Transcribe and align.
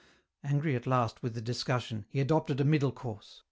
Angry 0.43 0.75
at 0.75 0.87
last 0.87 1.21
with 1.21 1.35
the 1.35 1.41
discussion, 1.41 2.05
he 2.09 2.19
adopted 2.19 2.59
a 2.59 2.63
middle 2.65 2.91
course. 2.91 3.39